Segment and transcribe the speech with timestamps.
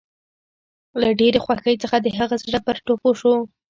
[1.01, 3.33] له ډېرې خوښۍ څخه د هغه زړه پر ټوپو شو